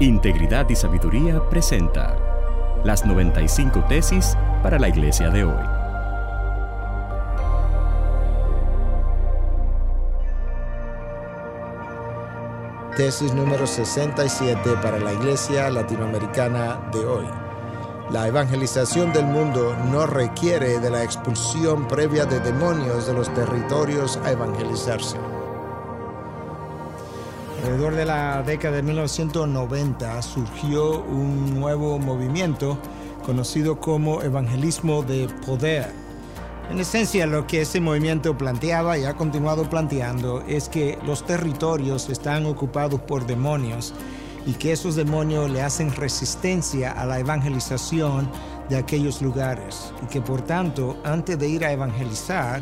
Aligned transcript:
Integridad 0.00 0.68
y 0.68 0.74
Sabiduría 0.74 1.40
presenta 1.48 2.16
las 2.82 3.06
95 3.06 3.84
tesis 3.88 4.36
para 4.62 4.78
la 4.78 4.88
iglesia 4.88 5.30
de 5.30 5.44
hoy. 5.44 5.64
Tesis 12.96 13.32
número 13.32 13.66
67 13.66 14.58
para 14.82 14.98
la 14.98 15.12
iglesia 15.12 15.70
latinoamericana 15.70 16.80
de 16.92 17.04
hoy. 17.04 17.26
La 18.10 18.26
evangelización 18.26 19.12
del 19.12 19.26
mundo 19.26 19.76
no 19.90 20.06
requiere 20.06 20.80
de 20.80 20.90
la 20.90 21.04
expulsión 21.04 21.86
previa 21.86 22.26
de 22.26 22.40
demonios 22.40 23.06
de 23.06 23.14
los 23.14 23.32
territorios 23.32 24.18
a 24.24 24.32
evangelizarse. 24.32 25.16
Alrededor 27.62 27.94
de 27.94 28.04
la 28.04 28.42
década 28.42 28.76
de 28.76 28.82
1990 28.82 30.20
surgió 30.22 31.00
un 31.00 31.60
nuevo 31.60 31.96
movimiento 32.00 32.76
conocido 33.24 33.78
como 33.78 34.20
evangelismo 34.20 35.04
de 35.04 35.28
poder. 35.46 35.92
En 36.72 36.80
esencia 36.80 37.24
lo 37.24 37.46
que 37.46 37.60
ese 37.60 37.80
movimiento 37.80 38.36
planteaba 38.36 38.98
y 38.98 39.04
ha 39.04 39.14
continuado 39.14 39.70
planteando 39.70 40.42
es 40.48 40.68
que 40.68 40.98
los 41.06 41.24
territorios 41.24 42.08
están 42.08 42.46
ocupados 42.46 43.00
por 43.02 43.26
demonios 43.26 43.94
y 44.44 44.54
que 44.54 44.72
esos 44.72 44.96
demonios 44.96 45.48
le 45.48 45.62
hacen 45.62 45.94
resistencia 45.94 46.90
a 46.90 47.06
la 47.06 47.20
evangelización 47.20 48.28
de 48.68 48.76
aquellos 48.76 49.22
lugares 49.22 49.92
y 50.02 50.06
que 50.06 50.20
por 50.20 50.42
tanto 50.42 50.96
antes 51.04 51.38
de 51.38 51.48
ir 51.48 51.64
a 51.64 51.70
evangelizar 51.70 52.60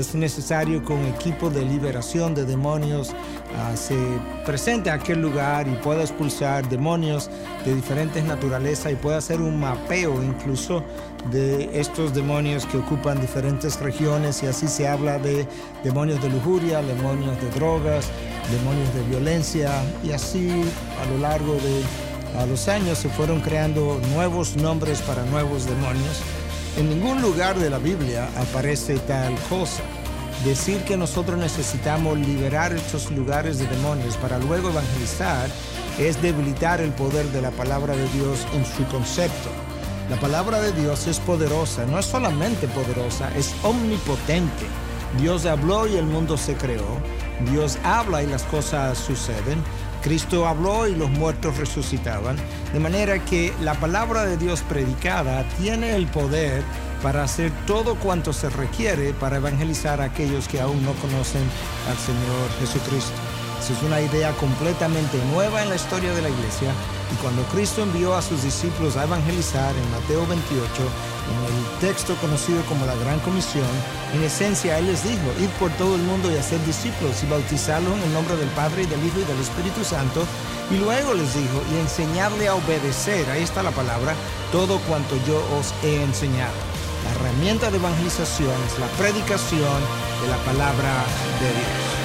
es 0.00 0.14
necesario 0.14 0.84
que 0.84 0.92
un 0.92 1.06
equipo 1.06 1.48
de 1.48 1.62
liberación 1.62 2.34
de 2.34 2.44
demonios 2.44 3.10
uh, 3.10 3.76
se 3.76 3.96
presente 4.44 4.90
a 4.90 4.94
aquel 4.94 5.22
lugar 5.22 5.66
y 5.68 5.72
pueda 5.76 6.02
expulsar 6.02 6.68
demonios 6.68 7.30
de 7.64 7.74
diferentes 7.74 8.22
naturalezas 8.24 8.92
y 8.92 8.96
pueda 8.96 9.18
hacer 9.18 9.40
un 9.40 9.58
mapeo 9.58 10.22
incluso 10.22 10.82
de 11.30 11.80
estos 11.80 12.14
demonios 12.14 12.66
que 12.66 12.76
ocupan 12.76 13.20
diferentes 13.20 13.80
regiones. 13.80 14.42
Y 14.42 14.46
así 14.46 14.68
se 14.68 14.86
habla 14.86 15.18
de 15.18 15.46
demonios 15.82 16.22
de 16.22 16.28
lujuria, 16.28 16.82
demonios 16.82 17.40
de 17.40 17.50
drogas, 17.50 18.06
demonios 18.50 18.92
de 18.94 19.02
violencia. 19.04 19.70
Y 20.04 20.12
así 20.12 20.50
a 21.02 21.06
lo 21.10 21.18
largo 21.18 21.54
de 21.54 21.82
a 22.38 22.44
los 22.44 22.68
años 22.68 22.98
se 22.98 23.08
fueron 23.08 23.40
creando 23.40 23.98
nuevos 24.12 24.56
nombres 24.56 25.00
para 25.00 25.24
nuevos 25.24 25.64
demonios 25.64 26.20
en 26.76 26.90
ningún 26.90 27.22
lugar 27.22 27.58
de 27.58 27.70
la 27.70 27.78
Biblia 27.78 28.28
aparece 28.36 28.98
tal 29.00 29.34
cosa. 29.48 29.82
Decir 30.44 30.82
que 30.84 30.96
nosotros 30.96 31.38
necesitamos 31.38 32.18
liberar 32.18 32.72
estos 32.72 33.10
lugares 33.10 33.58
de 33.58 33.66
demonios 33.66 34.16
para 34.18 34.38
luego 34.38 34.68
evangelizar 34.68 35.48
es 35.98 36.20
debilitar 36.20 36.80
el 36.80 36.92
poder 36.92 37.24
de 37.26 37.40
la 37.40 37.50
palabra 37.50 37.96
de 37.96 38.06
Dios 38.08 38.46
en 38.54 38.64
su 38.66 38.84
concepto. 38.90 39.48
La 40.10 40.16
palabra 40.20 40.60
de 40.60 40.72
Dios 40.72 41.06
es 41.06 41.18
poderosa, 41.18 41.86
no 41.86 41.98
es 41.98 42.06
solamente 42.06 42.68
poderosa, 42.68 43.34
es 43.36 43.54
omnipotente. 43.62 44.66
Dios 45.18 45.46
habló 45.46 45.86
y 45.86 45.96
el 45.96 46.04
mundo 46.04 46.36
se 46.36 46.54
creó. 46.54 47.00
Dios 47.50 47.78
habla 47.84 48.22
y 48.22 48.26
las 48.26 48.42
cosas 48.44 48.98
suceden. 48.98 49.62
Cristo 50.02 50.46
habló 50.46 50.86
y 50.86 50.94
los 50.94 51.10
muertos 51.10 51.56
resucitaban, 51.56 52.36
de 52.72 52.78
manera 52.78 53.24
que 53.24 53.52
la 53.60 53.74
palabra 53.74 54.24
de 54.24 54.36
Dios 54.36 54.62
predicada 54.62 55.44
tiene 55.58 55.96
el 55.96 56.06
poder 56.06 56.62
para 57.02 57.24
hacer 57.24 57.50
todo 57.66 57.96
cuanto 57.96 58.32
se 58.32 58.48
requiere 58.48 59.12
para 59.14 59.36
evangelizar 59.36 60.00
a 60.00 60.04
aquellos 60.04 60.48
que 60.48 60.60
aún 60.60 60.82
no 60.84 60.92
conocen 60.94 61.42
al 61.88 61.96
Señor 61.96 62.50
Jesucristo. 62.60 63.16
Esa 63.60 63.72
es 63.72 63.82
una 63.82 64.00
idea 64.00 64.30
completamente 64.32 65.18
nueva 65.32 65.62
en 65.62 65.70
la 65.70 65.76
historia 65.76 66.12
de 66.14 66.22
la 66.22 66.28
iglesia 66.28 66.72
y 67.12 67.14
cuando 67.22 67.42
Cristo 67.44 67.82
envió 67.82 68.14
a 68.14 68.22
sus 68.22 68.42
discípulos 68.42 68.96
a 68.96 69.04
evangelizar 69.04 69.74
en 69.76 69.90
Mateo 69.90 70.26
28, 70.26 70.66
en 71.26 71.54
el 71.54 71.78
texto 71.80 72.14
conocido 72.16 72.62
como 72.66 72.84
la 72.86 72.94
Gran 72.96 73.20
Comisión, 73.20 73.68
en 74.14 74.22
esencia 74.22 74.78
Él 74.78 74.86
les 74.86 75.04
dijo, 75.04 75.32
ir 75.40 75.48
por 75.60 75.70
todo 75.72 75.94
el 75.94 76.02
mundo 76.02 76.30
y 76.32 76.36
hacer 76.36 76.64
discípulos 76.64 77.22
y 77.22 77.26
bautizarlos 77.26 77.96
en 77.96 78.02
el 78.02 78.12
nombre 78.12 78.36
del 78.36 78.48
Padre 78.50 78.82
y 78.82 78.86
del 78.86 79.04
Hijo 79.04 79.20
y 79.20 79.24
del 79.24 79.40
Espíritu 79.40 79.84
Santo. 79.84 80.24
Y 80.70 80.78
luego 80.78 81.14
les 81.14 81.32
dijo, 81.34 81.62
y 81.72 81.78
enseñarle 81.78 82.48
a 82.48 82.54
obedecer, 82.54 83.30
ahí 83.30 83.42
está 83.42 83.62
la 83.62 83.70
palabra, 83.70 84.14
todo 84.50 84.78
cuanto 84.80 85.16
yo 85.26 85.38
os 85.58 85.72
he 85.84 86.02
enseñado. 86.02 86.54
La 87.04 87.12
herramienta 87.12 87.70
de 87.70 87.76
evangelización 87.76 88.54
es 88.66 88.78
la 88.80 88.88
predicación 88.98 89.80
de 90.22 90.28
la 90.28 90.38
palabra 90.38 91.04
de 91.40 91.46
Dios. 91.46 91.95